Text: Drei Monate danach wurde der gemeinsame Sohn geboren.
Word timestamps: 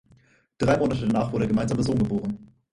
Drei 0.57 0.77
Monate 0.79 1.05
danach 1.05 1.31
wurde 1.31 1.41
der 1.41 1.49
gemeinsame 1.49 1.83
Sohn 1.83 1.99
geboren. 1.99 2.51